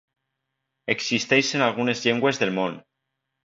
Existeix 0.93 1.53
en 1.59 1.67
algunes 1.67 2.05
llengües 2.09 2.43
del 2.45 2.59
món. 2.61 2.83